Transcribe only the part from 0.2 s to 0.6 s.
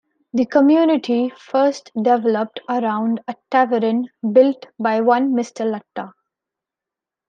The